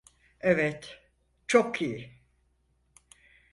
Evet, 0.39 1.01
çok 1.47 1.81
iyi. 1.81 2.21